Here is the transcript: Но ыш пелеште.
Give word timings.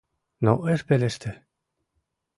Но 0.45 0.51
ыш 0.73 0.79
пелеште. 0.87 1.31